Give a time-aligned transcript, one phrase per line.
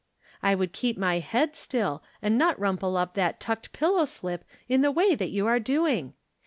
[0.41, 4.81] "I would keep my head still, and not rumple up that tucked piUow slip in
[4.81, 6.15] the way that you are doing.